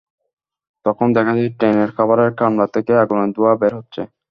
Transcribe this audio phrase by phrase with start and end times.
[0.85, 4.01] তখন দেখা যায়, ট্রেনের খাবারের কামড়া থেকে আগুনের ধোয়া বের হচ্ছে।